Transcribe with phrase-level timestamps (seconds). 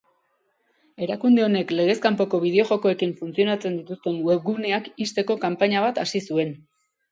[1.07, 6.61] Erakunde honek legez kanpoko bideojokoekin funtzionatzen dituzten webguneak izteko kanpainia bat hasi zuen.